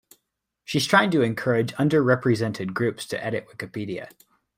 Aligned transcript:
She's 0.63 0.87
trying 0.87 1.11
to 1.11 1.21
encourage 1.21 1.75
underrepresented 1.75 2.73
groups 2.73 3.05
to 3.05 3.23
edit 3.23 3.47
Wikipedia 3.49 4.09